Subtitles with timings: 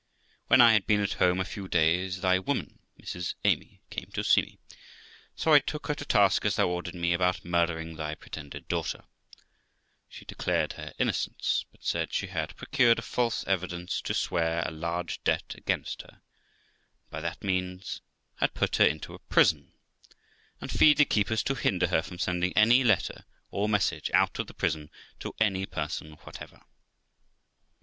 [0.47, 4.23] When I had been at home a few days, thy woman, Mrs Amy, came to
[4.23, 4.57] see me,
[5.35, 9.03] so I took her to task as thou ordered me, about murdering thy pretended daughter;
[10.09, 14.71] she declared her innocence, but said she had procured a false evidence to swear a
[14.71, 16.13] large debt against her,
[16.87, 18.01] and by that means
[18.37, 19.71] had put her into a prison,
[20.59, 24.47] and fee'd the keepers to hinder her from sending any letter or message out of
[24.47, 24.89] the prison
[25.19, 26.59] to any person whatever.